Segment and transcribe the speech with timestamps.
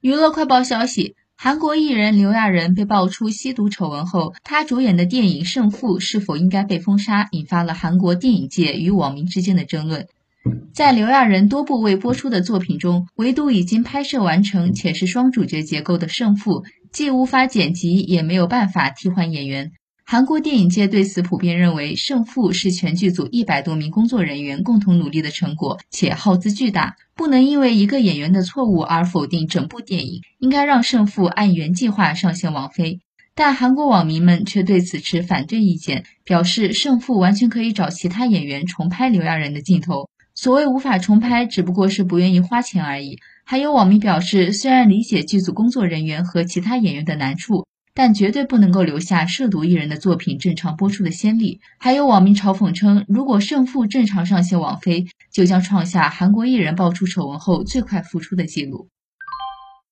[0.00, 10.06] 娱乐快报消息：韩国艺人刘亚仁被爆出吸毒丑闻后，他主演的电影《胜负》是否应该被封杀，引发了韩国电影界与网民之间的争论。
[10.72, 19.70] 在刘亚仁多部未播出的作品中，唯独已经拍摄完成且是双主角结构的《胜负》，既无法剪辑，也没有办法替换演员。
[20.12, 30.22] 韩国电影界对此普遍认为，《胜负》是全剧组一百多名工作人员共同努力的成果，且耗资巨大，不能因为一个演员的错误而否定整部电影。
[30.40, 32.98] 应该让《胜负》按原计划上线王菲。
[33.36, 40.08] 但韩国网民们却对此持反对意见，表示《胜负》完全可以找其他演员重拍刘亚仁的镜头。
[40.34, 43.18] 所谓无法重拍，只不过是不愿意花钱而已。
[43.44, 47.64] 还有网民表示，虽然理解剧组工作人员和其他演员的难处。
[47.94, 51.60] 但绝对不能够留下涉毒艺人的作品正常播出的先例。
[51.78, 58.88] 还有网民嘲讽称，如果《胜负》正常上线王菲，就将创下韩国艺人爆出丑闻后最快复出的记录。